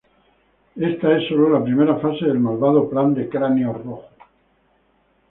Esta 0.77 1.15
es 1.15 1.27
solo 1.29 1.51
la 1.51 1.63
primera 1.63 1.95
fase 1.99 2.25
del 2.25 2.39
malvado 2.39 2.89
plan 2.89 3.13
de 3.13 3.29
Cráneo 3.29 3.71
Rojo. 3.71 4.09